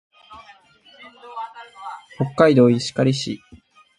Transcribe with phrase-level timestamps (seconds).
[2.17, 3.39] 北海道石狩市